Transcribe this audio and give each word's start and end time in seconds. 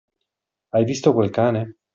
Hai 0.69 0.83
visto 0.83 1.13
quel 1.13 1.29
cane? 1.29 1.77